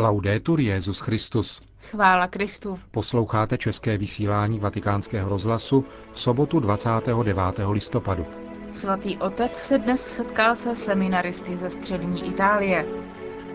Laudetur 0.00 0.60
Jezus 0.60 1.00
Christus. 1.00 1.60
Chvála 1.90 2.26
Kristu. 2.26 2.78
Posloucháte 2.90 3.58
české 3.58 3.98
vysílání 3.98 4.58
Vatikánského 4.58 5.28
rozhlasu 5.28 5.84
v 6.12 6.20
sobotu 6.20 6.60
29. 6.60 7.36
listopadu. 7.70 8.26
Svatý 8.72 9.16
otec 9.16 9.54
se 9.54 9.78
dnes 9.78 10.06
setkal 10.16 10.56
se 10.56 10.76
seminaristy 10.76 11.56
ze 11.56 11.70
střední 11.70 12.28
Itálie. 12.28 12.86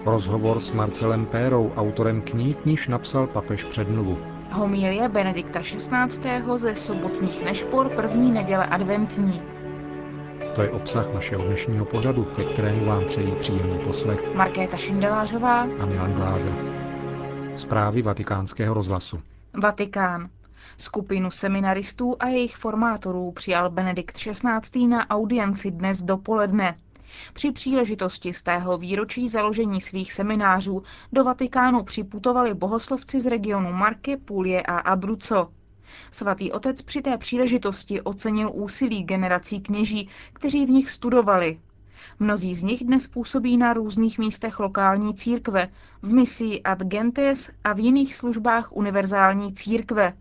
Rozhovor 0.05 0.59
s 0.59 0.71
Marcelem 0.71 1.25
Pérou, 1.25 1.71
autorem 1.75 2.21
knih, 2.21 2.57
níž 2.65 2.87
napsal 2.87 3.27
papež 3.27 3.63
předmluvu. 3.63 4.17
Homilie 4.51 5.09
Benedikta 5.09 5.59
XVI. 5.59 6.43
ze 6.55 6.75
sobotních 6.75 7.45
nešpor 7.45 7.89
první 7.89 8.31
neděle 8.31 8.65
adventní. 8.65 9.54
To 10.55 10.61
je 10.61 10.71
obsah 10.71 11.13
našeho 11.13 11.43
dnešního 11.45 11.85
pořadu, 11.85 12.23
ke 12.23 12.43
kterému 12.43 12.85
vám 12.85 13.05
přejí 13.05 13.31
příjemný 13.35 13.79
poslech 13.79 14.35
Markéta 14.35 14.77
Šindelářová 14.77 15.61
a 15.61 15.85
Milan 15.85 16.13
Glázer. 16.13 16.53
Zprávy 17.55 18.01
vatikánského 18.01 18.73
rozhlasu. 18.73 19.19
Vatikán. 19.53 20.29
Skupinu 20.77 21.31
seminaristů 21.31 22.15
a 22.19 22.27
jejich 22.27 22.55
formátorů 22.55 23.31
přijal 23.31 23.69
Benedikt 23.69 24.17
XVI. 24.17 24.87
na 24.87 25.09
audienci 25.09 25.71
dnes 25.71 26.01
dopoledne. 26.01 26.75
Při 27.33 27.51
příležitosti 27.51 28.33
z 28.33 28.43
tého 28.43 28.77
výročí 28.77 29.29
založení 29.29 29.81
svých 29.81 30.13
seminářů 30.13 30.83
do 31.13 31.23
Vatikánu 31.23 31.83
připutovali 31.83 32.53
bohoslovci 32.53 33.21
z 33.21 33.25
regionu 33.25 33.71
Marke, 33.73 34.17
Puglie 34.17 34.61
a 34.61 34.77
Abruzzo. 34.77 35.47
Svatý 36.11 36.51
otec 36.51 36.81
při 36.81 37.01
té 37.01 37.17
příležitosti 37.17 38.01
ocenil 38.01 38.51
úsilí 38.53 39.03
generací 39.03 39.61
kněží, 39.61 40.09
kteří 40.33 40.65
v 40.65 40.69
nich 40.69 40.91
studovali. 40.91 41.59
Mnozí 42.19 42.55
z 42.55 42.63
nich 42.63 42.83
dnes 42.83 43.07
působí 43.07 43.57
na 43.57 43.73
různých 43.73 44.19
místech 44.19 44.59
lokální 44.59 45.15
církve, 45.15 45.67
v 46.01 46.13
misii 46.13 46.61
Ad 46.61 46.83
Gentes 46.83 47.51
a 47.63 47.73
v 47.73 47.79
jiných 47.79 48.15
službách 48.15 48.71
univerzální 48.71 49.53
církve. 49.53 50.13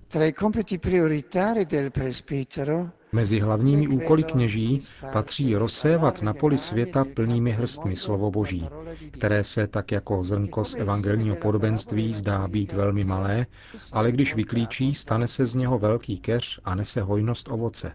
Mezi 3.15 3.41
hlavními 3.41 3.89
úkoly 3.89 4.23
kněží 4.25 4.79
patří 5.13 5.57
rozsévat 5.57 6.23
na 6.23 6.35
poli 6.35 6.59
světa 6.59 7.05
plnými 7.15 7.51
hrstmi 7.53 7.97
slovo 7.97 8.31
Boží, 8.31 8.69
které 9.11 9.45
se 9.45 9.67
tak 9.67 9.93
jako 9.93 10.25
zrnko 10.25 10.65
z 10.65 10.75
evangelního 10.75 11.37
podobenství 11.37 12.15
zdá 12.15 12.49
být 12.49 12.73
velmi 12.73 13.05
malé, 13.05 13.47
ale 13.93 14.13
když 14.13 14.35
vyklíčí, 14.35 14.95
stane 14.95 15.29
se 15.29 15.47
z 15.47 15.55
něho 15.55 15.79
velký 15.79 16.19
keř 16.19 16.61
a 16.65 16.75
nese 16.75 17.01
hojnost 17.03 17.49
ovoce. 17.51 17.93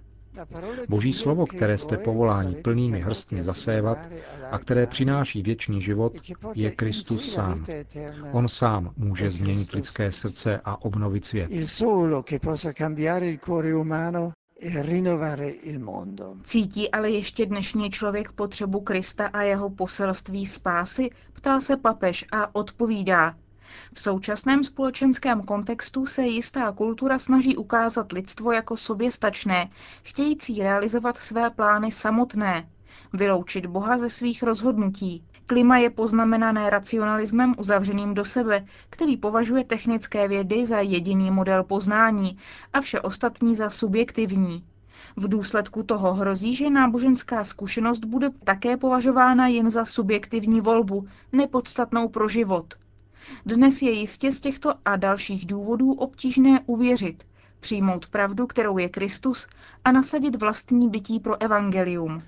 Boží 0.89 1.13
slovo, 1.13 1.45
které 1.45 1.77
jste 1.77 1.97
povoláni 1.97 2.55
plnými 2.55 3.01
hrstmi 3.01 3.43
zasévat 3.43 3.97
a 4.51 4.59
které 4.59 4.87
přináší 4.87 5.41
věčný 5.41 5.81
život, 5.81 6.13
je 6.55 6.71
Kristus 6.71 7.33
sám. 7.33 7.65
On 8.31 8.47
sám 8.47 8.93
může 8.97 9.31
změnit 9.31 9.71
lidské 9.71 10.11
srdce 10.11 10.61
a 10.65 10.81
obnovit 10.81 11.25
svět. 11.25 11.51
Cítí 16.43 16.91
ale 16.91 17.11
ještě 17.11 17.45
dnešní 17.45 17.91
člověk 17.91 18.31
potřebu 18.31 18.81
Krista 18.81 19.27
a 19.27 19.41
jeho 19.41 19.69
poselství 19.69 20.45
spásy? 20.45 21.09
Ptá 21.33 21.59
se 21.59 21.77
papež 21.77 22.25
a 22.31 22.55
odpovídá. 22.55 23.35
V 23.93 23.99
současném 23.99 24.63
společenském 24.63 25.41
kontextu 25.41 26.05
se 26.05 26.23
jistá 26.23 26.71
kultura 26.71 27.19
snaží 27.19 27.57
ukázat 27.57 28.11
lidstvo 28.11 28.51
jako 28.51 28.77
soběstačné, 28.77 29.69
chtějící 30.03 30.59
realizovat 30.59 31.17
své 31.17 31.49
plány 31.49 31.91
samotné, 31.91 32.69
vyloučit 33.13 33.65
Boha 33.65 33.97
ze 33.97 34.09
svých 34.09 34.43
rozhodnutí. 34.43 35.23
Klima 35.49 35.77
je 35.77 35.89
poznamenané 35.89 36.69
racionalismem 36.69 37.55
uzavřeným 37.57 38.13
do 38.13 38.25
sebe, 38.25 38.65
který 38.89 39.17
považuje 39.17 39.63
technické 39.63 40.27
vědy 40.27 40.65
za 40.65 40.79
jediný 40.79 41.31
model 41.31 41.63
poznání 41.63 42.37
a 42.73 42.81
vše 42.81 43.01
ostatní 43.01 43.55
za 43.55 43.69
subjektivní. 43.69 44.63
V 45.15 45.27
důsledku 45.27 45.83
toho 45.83 46.13
hrozí, 46.13 46.55
že 46.55 46.69
náboženská 46.69 47.43
zkušenost 47.43 48.05
bude 48.05 48.29
také 48.43 48.77
považována 48.77 49.47
jen 49.47 49.69
za 49.69 49.85
subjektivní 49.85 50.61
volbu, 50.61 51.07
nepodstatnou 51.31 52.09
pro 52.09 52.27
život. 52.27 52.73
Dnes 53.45 53.81
je 53.81 53.91
jistě 53.91 54.31
z 54.31 54.39
těchto 54.39 54.73
a 54.85 54.95
dalších 54.95 55.45
důvodů 55.45 55.91
obtížné 55.93 56.59
uvěřit, 56.65 57.23
přijmout 57.59 58.07
pravdu, 58.07 58.47
kterou 58.47 58.77
je 58.77 58.89
Kristus, 58.89 59.47
a 59.85 59.91
nasadit 59.91 60.35
vlastní 60.35 60.89
bytí 60.89 61.19
pro 61.19 61.41
evangelium. 61.41 62.23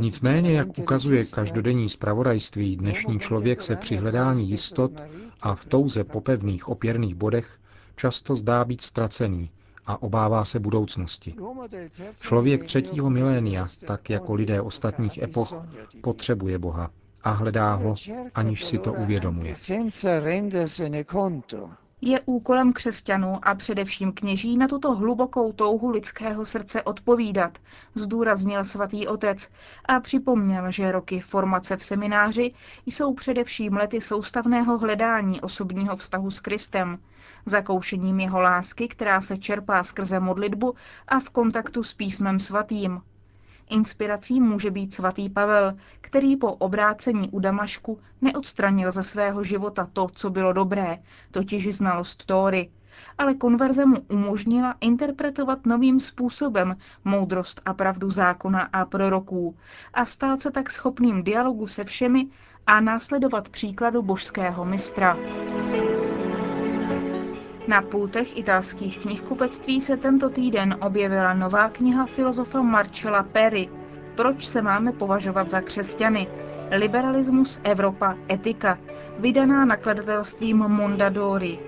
Nicméně, 0.00 0.52
jak 0.52 0.78
ukazuje 0.78 1.24
každodenní 1.24 1.88
zpravodajství, 1.88 2.76
dnešní 2.76 3.20
člověk 3.20 3.60
se 3.62 3.76
při 3.76 3.96
hledání 3.96 4.50
jistot 4.50 4.92
a 5.40 5.54
v 5.54 5.64
touze 5.64 6.04
po 6.04 6.20
pevných 6.20 6.68
opěrných 6.68 7.14
bodech 7.14 7.58
často 7.96 8.36
zdá 8.36 8.64
být 8.64 8.80
ztracený 8.82 9.50
a 9.86 10.02
obává 10.02 10.44
se 10.44 10.60
budoucnosti. 10.60 11.34
Člověk 12.20 12.64
třetího 12.64 13.10
milénia, 13.10 13.66
tak 13.86 14.10
jako 14.10 14.34
lidé 14.34 14.60
ostatních 14.60 15.18
epoch, 15.22 15.66
potřebuje 16.00 16.58
Boha 16.58 16.90
a 17.24 17.30
hledá 17.30 17.74
ho, 17.74 17.94
aniž 18.34 18.64
si 18.64 18.78
to 18.78 18.92
uvědomuje. 18.92 19.54
Je 22.04 22.20
úkolem 22.20 22.72
křesťanů 22.72 23.38
a 23.42 23.54
především 23.54 24.12
kněží 24.12 24.56
na 24.58 24.68
tuto 24.68 24.94
hlubokou 24.94 25.52
touhu 25.52 25.90
lidského 25.90 26.44
srdce 26.44 26.82
odpovídat, 26.82 27.58
zdůraznil 27.94 28.64
svatý 28.64 29.06
otec 29.08 29.50
a 29.84 30.00
připomněl, 30.00 30.70
že 30.70 30.92
roky 30.92 31.20
formace 31.20 31.76
v 31.76 31.84
semináři 31.84 32.54
jsou 32.86 33.14
především 33.14 33.72
lety 33.76 34.00
soustavného 34.00 34.78
hledání 34.78 35.40
osobního 35.40 35.96
vztahu 35.96 36.30
s 36.30 36.40
Kristem, 36.40 36.98
zakoušením 37.46 38.20
jeho 38.20 38.40
lásky, 38.40 38.88
která 38.88 39.20
se 39.20 39.38
čerpá 39.38 39.82
skrze 39.82 40.20
modlitbu 40.20 40.74
a 41.08 41.20
v 41.20 41.30
kontaktu 41.30 41.82
s 41.82 41.94
písmem 41.94 42.40
svatým. 42.40 43.00
Inspirací 43.72 44.40
může 44.40 44.70
být 44.70 44.94
svatý 44.94 45.28
Pavel, 45.30 45.74
který 46.00 46.36
po 46.36 46.52
obrácení 46.52 47.30
u 47.30 47.40
Damašku 47.40 47.98
neodstranil 48.20 48.90
ze 48.90 49.02
svého 49.02 49.44
života 49.44 49.88
to, 49.92 50.08
co 50.14 50.30
bylo 50.30 50.52
dobré, 50.52 50.98
totiž 51.30 51.76
znalost 51.76 52.26
Tóry, 52.26 52.70
ale 53.18 53.34
konverze 53.34 53.86
mu 53.86 53.96
umožnila 54.08 54.74
interpretovat 54.80 55.66
novým 55.66 56.00
způsobem 56.00 56.76
moudrost 57.04 57.60
a 57.64 57.74
pravdu 57.74 58.10
zákona 58.10 58.68
a 58.72 58.84
proroků 58.84 59.56
a 59.94 60.04
stát 60.04 60.42
se 60.42 60.50
tak 60.50 60.70
schopným 60.70 61.22
dialogu 61.22 61.66
se 61.66 61.84
všemi 61.84 62.28
a 62.66 62.80
následovat 62.80 63.48
příkladu 63.48 64.02
božského 64.02 64.64
mistra. 64.64 65.16
Na 67.68 67.82
pultech 67.82 68.36
italských 68.38 68.98
knihkupectví 68.98 69.80
se 69.80 69.96
tento 69.96 70.30
týden 70.30 70.76
objevila 70.80 71.34
nová 71.34 71.68
kniha 71.68 72.06
filozofa 72.06 72.62
Marcella 72.62 73.22
Perry 73.22 73.68
Proč 74.16 74.46
se 74.46 74.62
máme 74.62 74.92
považovat 74.92 75.50
za 75.50 75.60
křesťany? 75.60 76.28
Liberalismus, 76.70 77.60
Evropa, 77.64 78.16
etika, 78.30 78.78
vydaná 79.18 79.64
nakladatelstvím 79.64 80.56
Mondadori. 80.58 81.58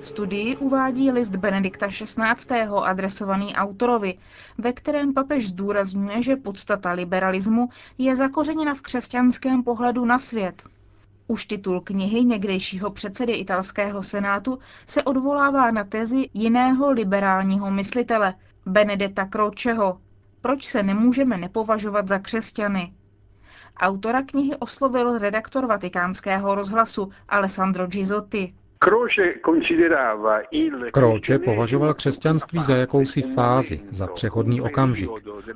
Studii 0.00 0.56
uvádí 0.56 1.10
list 1.10 1.36
Benedikta 1.36 1.86
XVI. 1.88 2.58
adresovaný 2.84 3.54
autorovi, 3.54 4.14
ve 4.58 4.72
kterém 4.72 5.14
papež 5.14 5.48
zdůrazňuje, 5.48 6.22
že 6.22 6.36
podstata 6.36 6.92
liberalismu 6.92 7.68
je 7.98 8.16
zakořeněna 8.16 8.74
v 8.74 8.80
křesťanském 8.82 9.62
pohledu 9.62 10.04
na 10.04 10.18
svět, 10.18 10.62
už 11.26 11.44
titul 11.44 11.80
knihy 11.80 12.24
někdejšího 12.24 12.90
předsedy 12.90 13.32
italského 13.32 14.02
senátu 14.02 14.58
se 14.86 15.02
odvolává 15.02 15.70
na 15.70 15.84
tezi 15.84 16.30
jiného 16.34 16.90
liberálního 16.90 17.70
myslitele, 17.70 18.34
Benedetta 18.66 19.24
Croceho. 19.26 20.00
Proč 20.40 20.64
se 20.66 20.82
nemůžeme 20.82 21.36
nepovažovat 21.38 22.08
za 22.08 22.18
křesťany? 22.18 22.92
Autora 23.76 24.22
knihy 24.22 24.56
oslovil 24.56 25.18
redaktor 25.18 25.66
vatikánského 25.66 26.54
rozhlasu 26.54 27.10
Alessandro 27.28 27.86
Gizotti. 27.86 28.54
Kroče 30.92 31.38
považoval 31.38 31.94
křesťanství 31.94 32.62
za 32.62 32.76
jakousi 32.76 33.22
fázi, 33.22 33.80
za 33.90 34.06
přechodný 34.06 34.60
okamžik, 34.60 35.10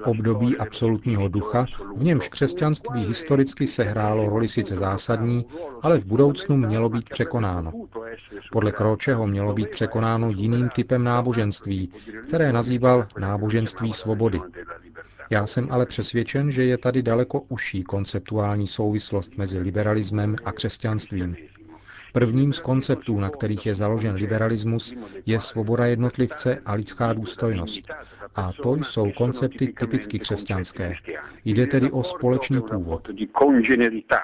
období 0.04 0.56
absolutního 0.56 1.28
ducha, 1.28 1.66
v 1.96 2.04
němž 2.04 2.28
křesťanství 2.28 3.04
historicky 3.04 3.66
sehrálo 3.66 4.28
roli 4.28 4.48
sice 4.48 4.76
zásadní, 4.76 5.46
ale 5.82 5.98
v 5.98 6.06
budoucnu 6.06 6.56
mělo 6.56 6.88
být 6.88 7.08
překonáno. 7.08 7.72
Podle 8.52 8.72
Kročeho 8.72 9.26
mělo 9.26 9.52
být 9.52 9.70
překonáno 9.70 10.30
jiným 10.30 10.68
typem 10.68 11.04
náboženství, 11.04 11.92
které 12.28 12.52
nazýval 12.52 13.06
náboženství 13.18 13.92
svobody. 13.92 14.40
Já 15.30 15.46
jsem 15.46 15.68
ale 15.70 15.86
přesvědčen, 15.86 16.50
že 16.50 16.64
je 16.64 16.78
tady 16.78 17.02
daleko 17.02 17.40
užší 17.48 17.82
konceptuální 17.82 18.66
souvislost 18.66 19.38
mezi 19.38 19.58
liberalismem 19.58 20.36
a 20.44 20.52
křesťanstvím. 20.52 21.36
Prvním 22.12 22.52
z 22.52 22.58
konceptů, 22.58 23.20
na 23.20 23.30
kterých 23.30 23.66
je 23.66 23.74
založen 23.74 24.14
liberalismus, 24.14 24.94
je 25.26 25.40
svoboda 25.40 25.86
jednotlivce 25.86 26.58
a 26.66 26.72
lidská 26.74 27.12
důstojnost. 27.12 27.80
A 28.34 28.52
to 28.52 28.74
jsou 28.76 29.12
koncepty 29.12 29.66
typicky 29.78 30.18
křesťanské. 30.18 30.94
Jde 31.44 31.66
tedy 31.66 31.90
o 31.90 32.02
společný 32.02 32.60
původ. 32.60 33.08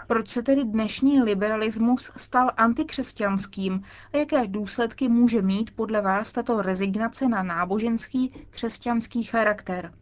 Proč 0.06 0.30
se 0.30 0.42
tedy 0.42 0.64
dnešní 0.64 1.22
liberalismus 1.22 2.12
stal 2.16 2.50
antikřesťanským 2.56 3.82
a 4.12 4.16
jaké 4.16 4.46
důsledky 4.46 5.08
může 5.08 5.42
mít 5.42 5.70
podle 5.76 6.00
vás 6.00 6.32
tato 6.32 6.62
rezignace 6.62 7.28
na 7.28 7.42
náboženský 7.42 8.32
křesťanský 8.50 9.22
charakter? 9.22 9.92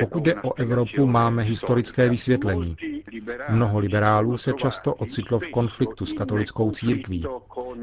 Pokud 0.00 0.22
jde 0.22 0.34
o 0.42 0.54
Evropu, 0.54 1.06
máme 1.06 1.42
historické 1.42 2.08
vysvětlení. 2.08 2.76
Mnoho 3.48 3.78
liberálů 3.78 4.36
se 4.36 4.52
často 4.52 4.94
ocitlo 4.94 5.38
v 5.38 5.48
konfliktu 5.50 6.06
s 6.06 6.12
katolickou 6.12 6.70
církví. 6.70 7.26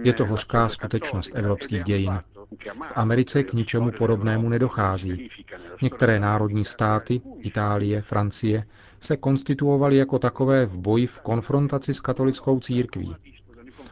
Je 0.03 0.13
to 0.13 0.25
hořká 0.25 0.69
skutečnost 0.69 1.31
evropských 1.35 1.83
dějin. 1.83 2.19
V 2.68 2.91
Americe 2.95 3.44
k 3.44 3.53
ničemu 3.53 3.91
podobnému 3.91 4.50
nedochází. 4.50 5.29
Některé 5.81 6.19
národní 6.19 6.65
státy, 6.65 7.21
Itálie, 7.39 8.01
Francie, 8.01 8.63
se 9.00 9.17
konstituovaly 9.17 9.97
jako 9.97 10.19
takové 10.19 10.65
v 10.65 10.77
boji 10.77 11.07
v 11.07 11.19
konfrontaci 11.19 11.94
s 11.94 12.00
katolickou 12.00 12.59
církví. 12.59 13.15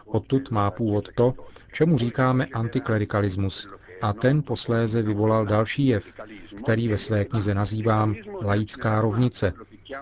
Odtud 0.05 0.51
má 0.51 0.71
původ 0.71 1.09
to, 1.15 1.33
čemu 1.73 1.97
říkáme 1.97 2.45
antiklerikalismus, 2.45 3.69
a 4.01 4.13
ten 4.13 4.43
posléze 4.43 5.01
vyvolal 5.01 5.45
další 5.45 5.87
jev, 5.87 6.05
který 6.63 6.87
ve 6.87 6.97
své 6.97 7.25
knize 7.25 7.53
nazývám 7.55 8.15
laická 8.41 9.01
rovnice, 9.01 9.53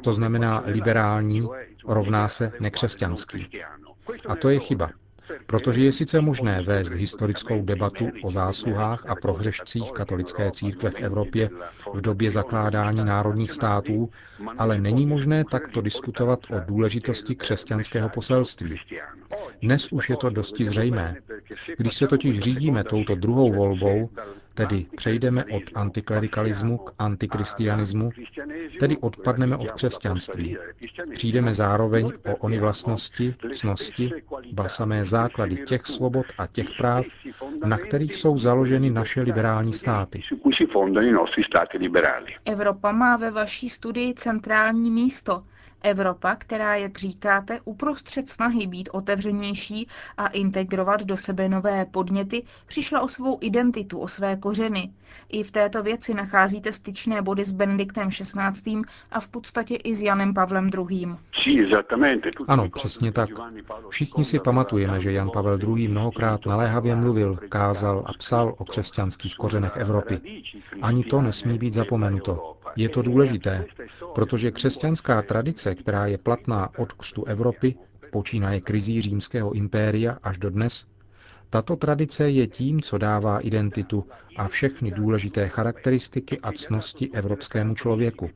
to 0.03 0.13
znamená 0.13 0.63
liberální, 0.65 1.47
rovná 1.87 2.27
se 2.27 2.51
nekřesťanský. 2.59 3.47
A 4.27 4.35
to 4.35 4.49
je 4.49 4.59
chyba. 4.59 4.89
Protože 5.45 5.83
je 5.83 5.91
sice 5.91 6.21
možné 6.21 6.61
vést 6.61 6.91
historickou 6.91 7.61
debatu 7.61 8.09
o 8.23 8.31
zásluhách 8.31 9.05
a 9.09 9.15
prohřešcích 9.15 9.91
katolické 9.91 10.51
církve 10.51 10.89
v 10.91 10.95
Evropě 11.01 11.49
v 11.93 12.01
době 12.01 12.31
zakládání 12.31 13.05
národních 13.05 13.51
států, 13.51 14.09
ale 14.57 14.77
není 14.77 15.05
možné 15.05 15.43
takto 15.51 15.81
diskutovat 15.81 16.39
o 16.49 16.59
důležitosti 16.67 17.35
křesťanského 17.35 18.09
poselství. 18.09 18.79
Dnes 19.61 19.91
už 19.91 20.09
je 20.09 20.15
to 20.17 20.29
dosti 20.29 20.65
zřejmé. 20.65 21.15
Když 21.77 21.93
se 21.93 22.07
totiž 22.07 22.39
řídíme 22.39 22.83
touto 22.83 23.15
druhou 23.15 23.53
volbou, 23.53 24.09
tedy 24.57 24.85
přejdeme 24.95 25.45
od 25.45 25.63
antiklerikalismu 25.75 26.77
k 26.77 26.93
antikristianismu, 26.99 28.09
tedy 28.79 28.97
odpadneme 28.97 29.57
od 29.57 29.71
křesťanství. 29.71 30.57
Přijdeme 31.13 31.53
zároveň 31.53 32.11
o 32.31 32.35
ony 32.35 32.59
vlastnosti, 32.59 33.35
cnosti, 33.53 34.11
ba 34.53 34.69
samé 34.69 35.05
základy 35.05 35.55
těch 35.57 35.85
svobod 35.85 36.25
a 36.37 36.47
těch 36.47 36.67
práv, 36.77 37.05
na 37.65 37.77
kterých 37.77 38.15
jsou 38.15 38.37
založeny 38.37 38.89
naše 38.89 39.21
liberální 39.21 39.73
státy. 39.73 40.21
Evropa 42.45 42.91
má 42.91 43.17
ve 43.17 43.31
vaší 43.31 43.69
studii 43.69 44.13
centrální 44.13 44.91
místo. 44.91 45.43
Evropa, 45.83 46.35
která, 46.35 46.75
jak 46.75 46.97
říkáte, 46.97 47.59
uprostřed 47.65 48.29
snahy 48.29 48.67
být 48.67 48.89
otevřenější 48.91 49.87
a 50.17 50.27
integrovat 50.27 51.03
do 51.03 51.17
sebe 51.17 51.49
nové 51.49 51.85
podněty, 51.85 52.43
přišla 52.67 53.01
o 53.01 53.07
svou 53.07 53.37
identitu, 53.41 53.99
o 53.99 54.07
své 54.07 54.35
kořeny. 54.35 54.89
I 55.29 55.43
v 55.43 55.51
této 55.51 55.83
věci 55.83 56.13
nacházíte 56.13 56.71
styčné 56.71 57.21
body 57.21 57.45
s 57.45 57.51
Benediktem 57.51 58.09
XVI. 58.09 58.81
a 59.11 59.19
v 59.19 59.27
podstatě 59.27 59.75
i 59.75 59.95
s 59.95 60.01
Janem 60.01 60.33
Pavlem 60.33 60.67
II. 60.77 61.07
Ano, 62.47 62.69
přesně 62.69 63.11
tak. 63.11 63.29
Všichni 63.89 64.25
si 64.25 64.39
pamatujeme, 64.39 64.99
že 64.99 65.11
Jan 65.11 65.29
Pavel 65.29 65.59
II. 65.77 65.87
mnohokrát 65.87 66.45
naléhavě 66.45 66.95
mluvil, 66.95 67.37
kázal 67.49 68.03
a 68.05 68.13
psal 68.13 68.55
o 68.57 68.65
křesťanských 68.65 69.35
kořenech 69.35 69.77
Evropy. 69.77 70.21
Ani 70.81 71.03
to 71.03 71.21
nesmí 71.21 71.57
být 71.57 71.73
zapomenuto. 71.73 72.56
Je 72.77 72.89
to 72.89 73.01
důležité, 73.01 73.65
protože 74.15 74.51
křesťanská 74.51 75.21
tradice, 75.21 75.75
která 75.75 76.05
je 76.05 76.17
platná 76.17 76.69
od 76.79 76.93
křtu 76.93 77.25
Evropy, 77.25 77.75
počínaje 78.11 78.61
krizí 78.61 79.01
římského 79.01 79.51
impéria 79.53 80.17
až 80.23 80.37
do 80.37 80.49
dnes, 80.49 80.87
tato 81.49 81.75
tradice 81.75 82.29
je 82.29 82.47
tím, 82.47 82.81
co 82.81 82.97
dává 82.97 83.39
identitu 83.39 84.05
a 84.37 84.47
všechny 84.47 84.91
důležité 84.91 85.47
charakteristiky 85.49 86.39
a 86.39 86.51
cnosti 86.51 87.09
evropskému 87.13 87.75
člověku. 87.75 88.29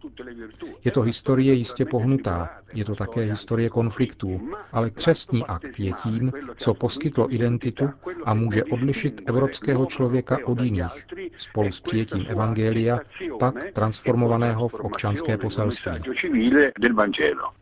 Je 0.86 0.92
to 0.92 1.02
historie 1.02 1.54
jistě 1.54 1.86
pohnutá, 1.86 2.50
je 2.74 2.86
to 2.86 2.96
také 2.96 3.22
historie 3.22 3.70
konfliktů, 3.70 4.42
ale 4.72 4.90
křestní 4.90 5.46
akt 5.46 5.80
je 5.80 5.92
tím, 6.04 6.32
co 6.58 6.74
poskytlo 6.74 7.34
identitu 7.34 7.90
a 8.26 8.34
může 8.34 8.64
odlišit 8.64 9.22
evropského 9.26 9.86
člověka 9.86 10.38
od 10.46 10.62
jiných, 10.62 11.06
spolu 11.38 11.72
s 11.72 11.80
přijetím 11.80 12.26
Evangelia, 12.28 13.00
pak 13.40 13.56
transformovaného 13.74 14.68
v 14.68 14.74
občanské 14.74 15.38
poselství. 15.38 15.92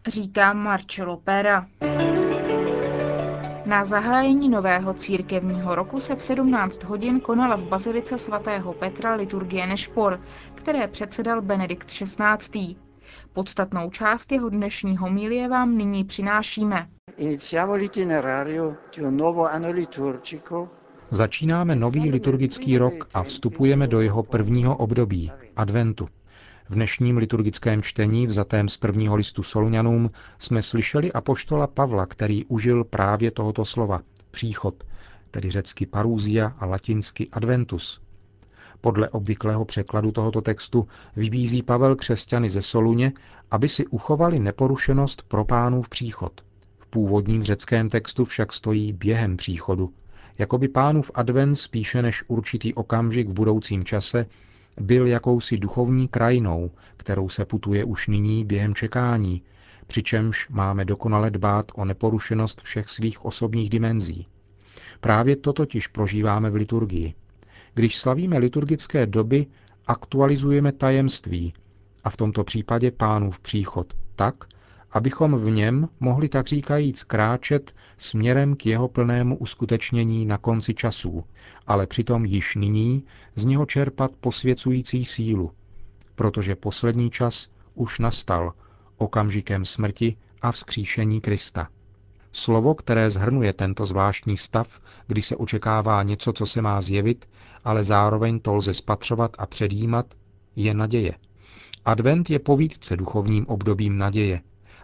Říká 0.07 0.53
Marcello 0.53 1.17
Pera. 1.17 1.67
Na 3.69 3.85
zahájení 3.85 4.49
nového 4.49 4.93
církevního 4.93 5.75
roku 5.75 5.99
se 5.99 6.15
v 6.15 6.21
17 6.21 6.83
hodin 6.83 7.19
konala 7.19 7.55
v 7.55 7.63
Bazilice 7.63 8.17
svatého 8.17 8.73
Petra 8.73 9.15
liturgie 9.15 9.67
Nešpor, 9.67 10.21
které 10.55 10.87
předsedal 10.87 11.41
Benedikt 11.41 11.87
XVI. 11.87 12.75
Podstatnou 13.33 13.89
část 13.89 14.31
jeho 14.31 14.49
dnešního 14.49 15.09
milie 15.09 15.47
vám 15.47 15.77
nyní 15.77 16.03
přinášíme. 16.03 16.87
Začínáme 21.11 21.75
nový 21.75 22.11
liturgický 22.11 22.77
rok 22.77 23.07
a 23.13 23.23
vstupujeme 23.23 23.87
do 23.87 24.01
jeho 24.01 24.23
prvního 24.23 24.77
období, 24.77 25.31
adventu. 25.55 26.09
V 26.69 26.73
dnešním 26.73 27.17
liturgickém 27.17 27.81
čtení 27.81 28.27
vzatém 28.27 28.69
z 28.69 28.77
prvního 28.77 29.15
listu 29.15 29.43
Solňanům 29.43 30.11
jsme 30.39 30.61
slyšeli 30.61 31.11
apoštola 31.11 31.67
Pavla, 31.67 32.05
který 32.05 32.45
užil 32.45 32.83
právě 32.83 33.31
tohoto 33.31 33.65
slova 33.65 34.01
příchod, 34.31 34.83
tedy 35.31 35.49
řecky 35.51 35.85
parúzia 35.85 36.55
a 36.59 36.65
latinsky 36.65 37.27
adventus. 37.31 38.01
Podle 38.81 39.09
obvyklého 39.09 39.65
překladu 39.65 40.11
tohoto 40.11 40.41
textu 40.41 40.87
vybízí 41.15 41.63
Pavel 41.63 41.95
křesťany 41.95 42.49
ze 42.49 42.61
Soluně, 42.61 43.13
aby 43.51 43.69
si 43.69 43.87
uchovali 43.87 44.39
neporušenost 44.39 45.21
pro 45.27 45.45
pánův 45.45 45.89
příchod. 45.89 46.41
V 46.77 46.87
původním 46.87 47.43
řeckém 47.43 47.89
textu 47.89 48.25
však 48.25 48.53
stojí 48.53 48.93
během 48.93 49.37
příchodu, 49.37 49.93
jako 50.37 50.57
by 50.57 50.67
pánův 50.67 51.11
advent 51.13 51.55
spíše 51.55 52.01
než 52.01 52.23
určitý 52.27 52.73
okamžik 52.73 53.29
v 53.29 53.33
budoucím 53.33 53.83
čase 53.83 54.25
byl 54.79 55.07
jakousi 55.07 55.57
duchovní 55.57 56.07
krajinou, 56.07 56.71
kterou 56.97 57.29
se 57.29 57.45
putuje 57.45 57.83
už 57.83 58.07
nyní 58.07 58.45
během 58.45 58.75
čekání, 58.75 59.41
přičemž 59.87 60.49
máme 60.49 60.85
dokonale 60.85 61.31
dbát 61.31 61.71
o 61.75 61.85
neporušenost 61.85 62.61
všech 62.61 62.89
svých 62.89 63.25
osobních 63.25 63.69
dimenzí. 63.69 64.27
Právě 64.99 65.35
to 65.35 65.53
totiž 65.53 65.87
prožíváme 65.87 66.49
v 66.49 66.55
liturgii. 66.55 67.13
Když 67.73 67.97
slavíme 67.97 68.37
liturgické 68.37 69.05
doby, 69.05 69.45
aktualizujeme 69.87 70.71
tajemství, 70.71 71.53
a 72.03 72.09
v 72.09 72.17
tomto 72.17 72.43
případě 72.43 72.91
pánův 72.91 73.39
příchod, 73.39 73.93
tak, 74.15 74.35
abychom 74.91 75.39
v 75.39 75.49
něm 75.49 75.89
mohli 75.99 76.29
tak 76.29 76.47
říkajíc 76.47 77.03
kráčet 77.03 77.75
směrem 77.97 78.55
k 78.55 78.65
jeho 78.65 78.87
plnému 78.87 79.37
uskutečnění 79.37 80.25
na 80.25 80.37
konci 80.37 80.73
časů, 80.73 81.23
ale 81.67 81.87
přitom 81.87 82.25
již 82.25 82.55
nyní 82.55 83.03
z 83.35 83.45
něho 83.45 83.65
čerpat 83.65 84.11
posvěcující 84.19 85.05
sílu, 85.05 85.51
protože 86.15 86.55
poslední 86.55 87.09
čas 87.09 87.49
už 87.75 87.99
nastal 87.99 88.53
okamžikem 88.97 89.65
smrti 89.65 90.15
a 90.41 90.51
vzkříšení 90.51 91.21
Krista. 91.21 91.67
Slovo, 92.31 92.75
které 92.75 93.09
zhrnuje 93.09 93.53
tento 93.53 93.85
zvláštní 93.85 94.37
stav, 94.37 94.79
kdy 95.07 95.21
se 95.21 95.35
očekává 95.35 96.03
něco, 96.03 96.33
co 96.33 96.45
se 96.45 96.61
má 96.61 96.81
zjevit, 96.81 97.29
ale 97.63 97.83
zároveň 97.83 98.39
to 98.39 98.55
lze 98.55 98.73
spatřovat 98.73 99.35
a 99.39 99.45
předjímat, 99.45 100.05
je 100.55 100.73
naděje. 100.73 101.13
Advent 101.85 102.29
je 102.29 102.39
povídce 102.39 102.97
duchovním 102.97 103.47
obdobím 103.47 103.97
naděje, 103.97 104.41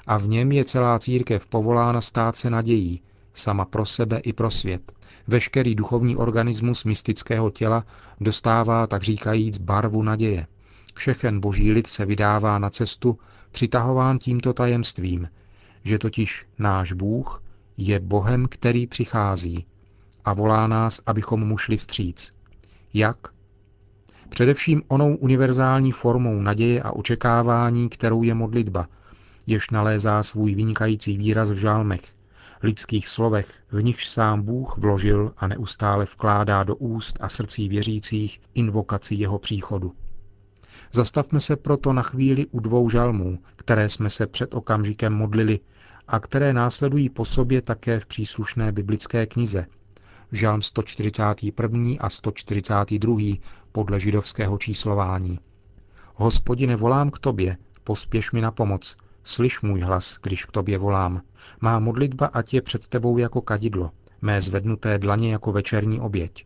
a 0.08 0.18
v 0.18 0.28
něm 0.28 0.52
je 0.52 0.66
celá 0.66 1.00
církev 1.00 1.48
povolána 1.48 2.02
stát 2.02 2.36
se 2.36 2.50
nadějí, 2.50 3.02
sama 3.34 3.66
pro 3.66 3.86
sebe 3.86 4.18
i 4.18 4.34
pro 4.34 4.52
svět. 4.52 4.92
Veškerý 5.28 5.76
duchovní 5.76 6.16
organismus 6.16 6.84
mystického 6.84 7.50
těla 7.50 7.86
dostává, 8.22 8.88
tak 8.88 9.04
říkajíc, 9.04 9.58
barvu 9.58 10.04
naděje. 10.04 10.48
Všechen 10.94 11.40
boží 11.40 11.72
lid 11.72 11.88
se 11.88 12.06
vydává 12.06 12.60
na 12.60 12.70
cestu, 12.70 13.20
přitahován 13.52 14.18
tímto 14.18 14.54
tajemstvím, 14.54 15.30
že 15.84 16.00
totiž 16.00 16.46
náš 16.60 16.94
Bůh 16.94 17.44
je 17.78 18.00
Bohem, 18.00 18.48
který 18.50 18.88
přichází 18.88 19.66
a 20.26 20.34
volá 20.34 20.68
nás, 20.68 21.02
abychom 21.06 21.48
mu 21.48 21.58
šli 21.58 21.78
vstříc. 21.78 22.34
Jak? 22.94 23.18
Především 24.30 24.82
onou 24.88 25.16
univerzální 25.16 25.92
formou 25.92 26.42
naděje 26.42 26.82
a 26.84 26.92
očekávání, 26.92 27.90
kterou 27.90 28.24
je 28.24 28.34
modlitba– 28.34 28.88
jež 29.48 29.70
nalézá 29.70 30.24
svůj 30.24 30.56
vynikající 30.56 31.18
výraz 31.18 31.52
v 31.52 31.56
žálmech. 31.56 32.16
lidských 32.64 33.08
slovech, 33.08 33.54
v 33.72 33.84
nichž 33.84 34.08
sám 34.08 34.42
Bůh 34.42 34.78
vložil 34.78 35.34
a 35.38 35.48
neustále 35.48 36.06
vkládá 36.06 36.64
do 36.64 36.76
úst 36.76 37.18
a 37.22 37.30
srdcí 37.30 37.70
věřících 37.70 38.42
invokaci 38.54 39.16
jeho 39.16 39.40
příchodu. 39.40 39.94
Zastavme 40.92 41.40
se 41.40 41.56
proto 41.56 41.94
na 41.94 42.02
chvíli 42.02 42.46
u 42.46 42.60
dvou 42.60 42.90
žalmů, 42.90 43.40
které 43.56 43.90
jsme 43.90 44.10
se 44.10 44.28
před 44.28 44.54
okamžikem 44.54 45.14
modlili 45.14 45.60
a 46.08 46.20
které 46.20 46.54
následují 46.54 47.10
po 47.10 47.26
sobě 47.26 47.62
také 47.62 48.00
v 48.00 48.06
příslušné 48.06 48.72
biblické 48.72 49.26
knize. 49.26 49.66
Žalm 50.32 50.62
141. 50.62 51.92
a 52.00 52.10
142. 52.10 53.18
podle 53.72 54.00
židovského 54.00 54.58
číslování. 54.58 55.40
Hospodine, 56.16 56.76
volám 56.76 57.12
k 57.12 57.20
tobě, 57.20 57.58
pospěš 57.84 58.32
mi 58.32 58.42
na 58.42 58.52
pomoc, 58.52 58.98
slyš 59.26 59.62
můj 59.62 59.82
hlas, 59.82 60.20
když 60.24 60.46
k 60.46 60.52
tobě 60.52 60.78
volám. 60.78 61.22
Má 61.62 61.80
modlitba 61.80 62.26
ať 62.26 62.54
je 62.54 62.62
před 62.62 62.88
tebou 62.88 63.18
jako 63.18 63.42
kadidlo, 63.42 63.92
mé 64.22 64.42
zvednuté 64.42 64.98
dlaně 64.98 65.32
jako 65.32 65.52
večerní 65.52 66.00
oběť. 66.00 66.46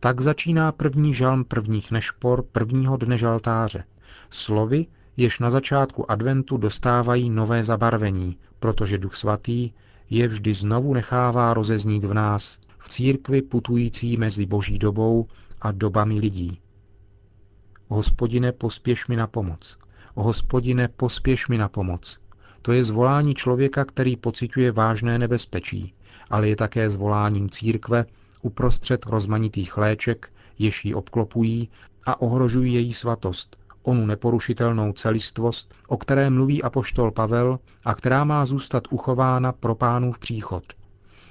Tak 0.00 0.20
začíná 0.20 0.72
první 0.72 1.14
žalm 1.14 1.44
prvních 1.44 1.90
nešpor 1.90 2.42
prvního 2.42 2.96
dne 2.96 3.18
žaltáře. 3.18 3.84
Slovy, 4.30 4.86
jež 5.16 5.38
na 5.38 5.50
začátku 5.50 6.10
adventu 6.10 6.56
dostávají 6.56 7.30
nové 7.30 7.64
zabarvení, 7.64 8.38
protože 8.58 8.98
Duch 8.98 9.14
Svatý 9.14 9.70
je 10.10 10.28
vždy 10.28 10.54
znovu 10.54 10.94
nechává 10.94 11.54
rozeznít 11.54 12.04
v 12.04 12.14
nás, 12.14 12.58
v 12.78 12.88
církvi 12.88 13.42
putující 13.42 14.16
mezi 14.16 14.46
boží 14.46 14.78
dobou 14.78 15.26
a 15.60 15.72
dobami 15.72 16.18
lidí. 16.18 16.60
Hospodine, 17.88 18.52
pospěš 18.52 19.06
mi 19.06 19.16
na 19.16 19.26
pomoc. 19.26 19.78
Hospodine, 20.16 20.88
pospěš 20.88 21.48
mi 21.48 21.58
na 21.58 21.68
pomoc. 21.68 22.18
To 22.62 22.72
je 22.72 22.84
zvolání 22.84 23.34
člověka, 23.34 23.84
který 23.84 24.16
pociťuje 24.16 24.72
vážné 24.72 25.18
nebezpečí, 25.18 25.94
ale 26.30 26.48
je 26.48 26.56
také 26.56 26.90
zvoláním 26.90 27.50
církve 27.50 28.06
uprostřed 28.42 29.06
rozmanitých 29.06 29.76
léček, 29.76 30.32
jež 30.58 30.84
ji 30.84 30.94
obklopují 30.94 31.68
a 32.06 32.20
ohrožují 32.20 32.74
její 32.74 32.92
svatost, 32.92 33.56
onu 33.82 34.06
neporušitelnou 34.06 34.92
celistvost, 34.92 35.74
o 35.88 35.96
které 35.96 36.30
mluví 36.30 36.62
apoštol 36.62 37.10
Pavel 37.10 37.58
a 37.84 37.94
která 37.94 38.24
má 38.24 38.46
zůstat 38.46 38.82
uchována 38.90 39.52
pro 39.52 39.74
pánův 39.74 40.18
příchod. 40.18 40.64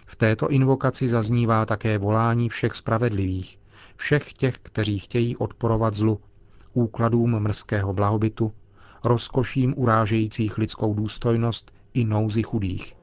V 0.07 0.15
této 0.15 0.49
invokaci 0.49 1.07
zaznívá 1.07 1.65
také 1.65 1.97
volání 1.97 2.49
všech 2.49 2.75
spravedlivých, 2.75 3.59
všech 3.95 4.33
těch, 4.33 4.57
kteří 4.57 4.99
chtějí 4.99 5.37
odporovat 5.37 5.93
zlu, 5.93 6.19
úkladům 6.73 7.39
mrzkého 7.39 7.93
blahobytu, 7.93 8.51
rozkoším 9.03 9.73
urážejících 9.77 10.57
lidskou 10.57 10.93
důstojnost 10.93 11.71
i 11.93 12.03
nouzy 12.03 12.43
chudých. 12.43 12.95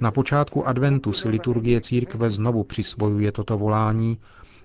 Na 0.00 0.10
počátku 0.10 0.68
adventu 0.68 1.12
si 1.12 1.28
liturgie 1.28 1.80
církve 1.80 2.30
znovu 2.30 2.64
přisvojuje 2.64 3.32
toto 3.32 3.58
volání 3.58 4.18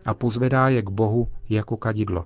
a 0.06 0.14
pozvedá 0.14 0.70
je 0.70 0.82
k 0.82 0.90
Bohu 0.90 1.28
jako 1.50 1.78
kadidlo. 1.78 2.26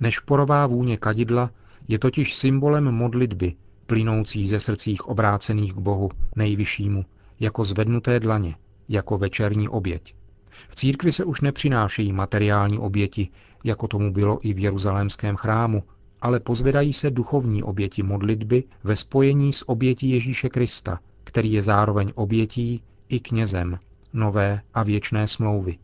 Nešporová 0.00 0.66
vůně 0.66 0.96
kadidla 0.96 1.50
je 1.88 1.98
totiž 1.98 2.34
symbolem 2.34 2.84
modlitby, 2.84 3.54
plynoucí 3.86 4.48
ze 4.48 4.60
srdcích 4.60 5.08
obrácených 5.08 5.72
k 5.74 5.78
Bohu 5.78 6.08
nejvyššímu, 6.36 7.04
jako 7.40 7.64
zvednuté 7.64 8.20
dlaně, 8.20 8.56
jako 8.88 9.18
večerní 9.18 9.68
oběť. 9.68 10.14
V 10.68 10.74
církvi 10.74 11.12
se 11.12 11.24
už 11.24 11.40
nepřinášejí 11.40 12.12
materiální 12.12 12.78
oběti, 12.78 13.28
jako 13.64 13.88
tomu 13.88 14.12
bylo 14.12 14.38
i 14.42 14.54
v 14.54 14.58
jeruzalémském 14.58 15.36
chrámu, 15.36 15.82
ale 16.20 16.40
pozvedají 16.40 16.92
se 16.92 17.10
duchovní 17.10 17.62
oběti 17.62 18.02
modlitby 18.02 18.64
ve 18.84 18.96
spojení 18.96 19.52
s 19.52 19.68
obětí 19.68 20.10
Ježíše 20.10 20.48
Krista, 20.48 21.00
který 21.24 21.52
je 21.52 21.62
zároveň 21.62 22.12
obětí 22.14 22.82
i 23.08 23.20
knězem 23.20 23.78
nové 24.12 24.60
a 24.74 24.82
věčné 24.82 25.26
smlouvy. 25.26 25.78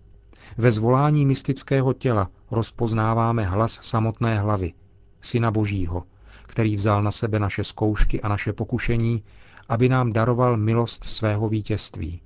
Ve 0.59 0.73
zvolání 0.73 1.27
mystického 1.27 1.93
těla 1.93 2.31
rozpoznáváme 2.50 3.45
hlas 3.45 3.79
samotné 3.83 4.39
hlavy, 4.39 4.73
Syna 5.21 5.50
Božího, 5.50 6.05
který 6.47 6.77
vzal 6.77 7.03
na 7.03 7.11
sebe 7.11 7.39
naše 7.39 7.65
zkoušky 7.65 8.21
a 8.21 8.29
naše 8.29 8.53
pokušení, 8.53 9.23
aby 9.69 9.89
nám 9.89 10.12
daroval 10.12 10.57
milost 10.57 11.05
svého 11.05 11.49
vítězství. 11.49 12.21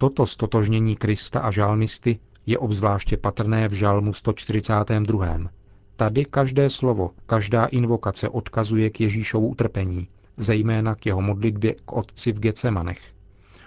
Toto 0.00 0.26
stotožnění 0.26 0.96
Krista 0.96 1.40
a 1.40 1.50
žalmisty 1.50 2.18
je 2.46 2.58
obzvláště 2.58 3.16
patrné 3.16 3.68
v 3.68 3.72
žalmu 3.72 4.12
142. 4.12 5.38
Tady 5.96 6.24
každé 6.24 6.70
slovo, 6.70 7.10
každá 7.26 7.66
invokace 7.66 8.28
odkazuje 8.28 8.90
k 8.90 9.00
Ježíšovu 9.00 9.48
utrpení, 9.48 10.08
zejména 10.36 10.94
k 10.94 11.06
jeho 11.06 11.20
modlitbě 11.20 11.74
k 11.84 11.92
otci 11.92 12.32
v 12.32 12.38
Gecemanech. 12.38 13.00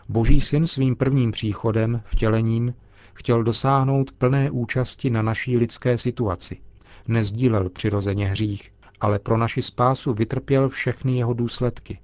Boží 0.10 0.42
syn 0.42 0.68
svým 0.68 0.96
prvním 0.96 1.32
příchodem, 1.32 2.02
vtělením, 2.06 2.74
chtěl 3.13 3.44
dosáhnout 3.44 4.12
plné 4.12 4.52
účasti 4.52 5.10
na 5.10 5.22
naší 5.22 5.58
lidské 5.58 5.98
situaci. 5.98 6.58
Nezdílel 7.08 7.70
přirozeně 7.70 8.28
hřích, 8.28 8.72
ale 9.02 9.20
pro 9.20 9.38
naši 9.38 9.62
spásu 9.62 10.13
vytrpěl 10.13 10.70
všechny 10.70 11.18
jeho 11.18 11.34
důsledky. 11.34 12.00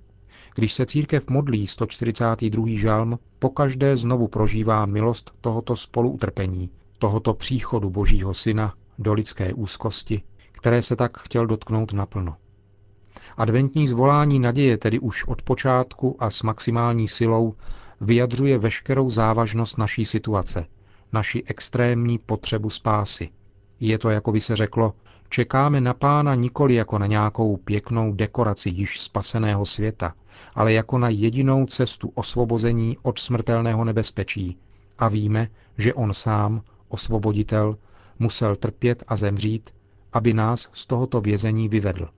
Když 0.55 0.73
se 0.73 0.85
církev 0.85 1.29
modlí 1.29 1.67
142. 1.67 2.65
žalm, 2.69 3.19
pokaždé 3.39 3.97
znovu 3.97 4.27
prožívá 4.27 4.85
milost 4.85 5.31
tohoto 5.41 5.75
spoluutrpení, 5.75 6.69
tohoto 6.99 7.33
příchodu 7.33 7.89
Božího 7.89 8.33
Syna 8.33 8.73
do 8.99 9.13
lidské 9.13 9.53
úzkosti, 9.53 10.21
které 10.51 10.81
se 10.81 10.95
tak 10.95 11.17
chtěl 11.17 11.47
dotknout 11.47 11.93
naplno. 11.93 12.35
Adventní 13.37 13.87
zvolání 13.87 14.39
naděje 14.39 14.77
tedy 14.77 14.99
už 14.99 15.27
od 15.27 15.41
počátku 15.41 16.15
a 16.19 16.29
s 16.29 16.43
maximální 16.43 17.07
silou 17.07 17.55
vyjadřuje 18.01 18.57
veškerou 18.57 19.09
závažnost 19.09 19.77
naší 19.77 20.05
situace, 20.05 20.65
naši 21.13 21.43
extrémní 21.45 22.17
potřebu 22.17 22.69
spásy. 22.69 23.29
Je 23.79 23.97
to, 23.99 24.09
jako 24.09 24.31
by 24.31 24.39
se 24.39 24.55
řeklo, 24.55 24.93
čekáme 25.29 25.81
na 25.81 25.93
pána 25.93 26.35
nikoli 26.35 26.75
jako 26.75 26.97
na 26.97 27.07
nějakou 27.07 27.57
pěknou 27.57 28.13
dekoraci 28.13 28.69
již 28.69 28.99
spaseného 28.99 29.65
světa, 29.65 30.13
ale 30.55 30.73
jako 30.73 30.97
na 30.97 31.09
jedinou 31.09 31.65
cestu 31.65 32.11
osvobození 32.15 32.97
od 33.01 33.19
smrtelného 33.19 33.83
nebezpečí. 33.85 34.57
A 34.99 35.07
víme, 35.07 35.47
že 35.77 35.93
on 35.93 36.13
sám, 36.13 36.61
osvoboditel, 36.87 37.77
musel 38.19 38.55
trpět 38.55 39.03
a 39.07 39.15
zemřít, 39.15 39.69
aby 40.13 40.33
nás 40.33 40.69
z 40.73 40.85
tohoto 40.85 41.21
vězení 41.21 41.69
vyvedl. 41.69 42.09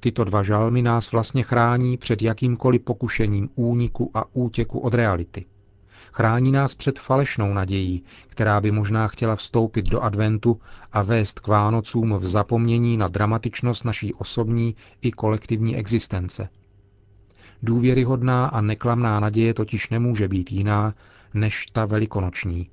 Tyto 0.00 0.24
dva 0.24 0.42
žalmy 0.42 0.82
nás 0.82 1.12
vlastně 1.12 1.42
chrání 1.42 1.96
před 1.96 2.22
jakýmkoliv 2.22 2.82
pokušením 2.82 3.48
úniku 3.54 4.10
a 4.14 4.24
útěku 4.32 4.78
od 4.78 4.94
reality. 4.94 5.44
Chrání 6.16 6.52
nás 6.52 6.74
před 6.74 6.98
falešnou 6.98 7.54
nadějí, 7.54 8.04
která 8.26 8.60
by 8.60 8.70
možná 8.70 9.08
chtěla 9.08 9.36
vstoupit 9.36 9.86
do 9.86 10.00
adventu 10.00 10.60
a 10.92 11.02
vést 11.02 11.40
k 11.40 11.46
Vánocům 11.46 12.14
v 12.18 12.26
zapomnění 12.26 12.96
na 12.96 13.08
dramatičnost 13.08 13.84
naší 13.84 14.14
osobní 14.14 14.76
i 15.02 15.10
kolektivní 15.10 15.76
existence. 15.76 16.48
Důvěryhodná 17.62 18.46
a 18.46 18.60
neklamná 18.60 19.20
naděje 19.20 19.54
totiž 19.54 19.90
nemůže 19.90 20.28
být 20.28 20.52
jiná 20.52 20.94
než 21.34 21.66
ta 21.66 21.84
velikonoční, 21.84 22.70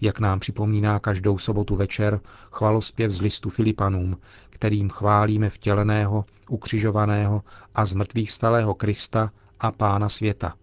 jak 0.00 0.20
nám 0.20 0.40
připomíná 0.40 0.98
každou 0.98 1.38
sobotu 1.38 1.76
večer 1.76 2.20
chvalospěv 2.52 3.10
z 3.12 3.20
listu 3.20 3.50
Filipanům, 3.50 4.16
kterým 4.50 4.90
chválíme 4.90 5.50
vtěleného, 5.50 6.24
ukřižovaného 6.48 7.42
a 7.74 7.84
zmrtvých 7.84 8.32
stalého 8.32 8.74
Krista 8.74 9.30
a 9.60 9.72
Pána 9.72 10.08
světa. 10.08 10.54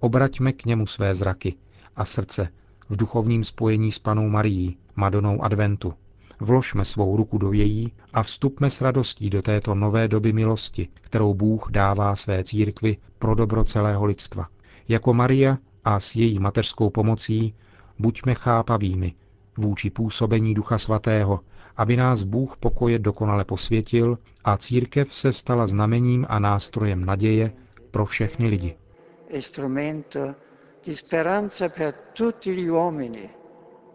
Obraťme 0.00 0.52
k 0.52 0.64
němu 0.64 0.86
své 0.86 1.14
zraky 1.14 1.54
a 1.96 2.04
srdce 2.04 2.48
v 2.88 2.96
duchovním 2.96 3.44
spojení 3.44 3.92
s 3.92 3.98
panou 3.98 4.28
Marií, 4.28 4.76
Madonou 4.96 5.42
Adventu. 5.44 5.94
Vložme 6.40 6.84
svou 6.84 7.16
ruku 7.16 7.38
do 7.38 7.52
její 7.52 7.92
a 8.12 8.22
vstupme 8.22 8.70
s 8.70 8.80
radostí 8.80 9.30
do 9.30 9.42
této 9.42 9.74
nové 9.74 10.08
doby 10.08 10.32
milosti, 10.32 10.88
kterou 10.94 11.34
Bůh 11.34 11.70
dává 11.70 12.16
své 12.16 12.44
církvi 12.44 12.96
pro 13.18 13.34
dobro 13.34 13.64
celého 13.64 14.04
lidstva. 14.04 14.48
Jako 14.88 15.14
Maria 15.14 15.58
a 15.84 16.00
s 16.00 16.16
její 16.16 16.38
mateřskou 16.38 16.90
pomocí 16.90 17.54
buďme 17.98 18.34
chápavými 18.34 19.14
vůči 19.58 19.90
působení 19.90 20.54
Ducha 20.54 20.78
Svatého, 20.78 21.40
aby 21.76 21.96
nás 21.96 22.22
Bůh 22.22 22.56
pokoje 22.56 22.98
dokonale 22.98 23.44
posvětil 23.44 24.18
a 24.44 24.56
církev 24.56 25.14
se 25.14 25.32
stala 25.32 25.66
znamením 25.66 26.26
a 26.28 26.38
nástrojem 26.38 27.04
naděje 27.04 27.52
pro 27.90 28.04
všechny 28.04 28.48
lidi. 28.48 28.74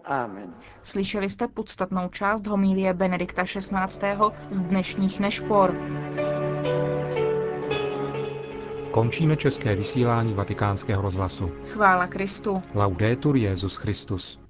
Amen. 0.06 0.54
Slyšeli 0.84 1.30
jste 1.30 1.48
podstatnou 1.48 2.10
část 2.10 2.48
homilie 2.48 2.94
Benedikta 2.94 3.44
XVI. 3.44 4.08
z 4.50 4.62
dnešních 4.62 5.20
nešpor. 5.20 5.76
Končíme 8.92 9.36
české 9.38 9.76
vysílání 9.76 10.34
vatikánského 10.34 11.02
rozhlasu. 11.02 11.52
Chvála 11.66 12.08
Kristu. 12.08 12.64
Laudetur 12.74 13.36
Jezus 13.36 13.76
Christus. 13.76 14.43